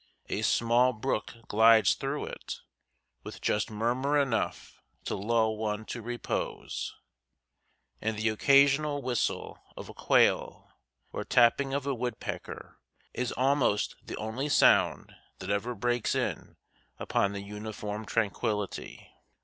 [0.29, 2.61] A small brook glides through it,
[3.21, 6.95] with just murmur enough to lull one to repose,
[8.01, 10.71] and the occasional whistle of a quail
[11.13, 12.79] or tapping of a woodpecker
[13.13, 16.57] is almost the only sound that ever breaks in
[16.97, 19.07] upon the uniform tranquillity.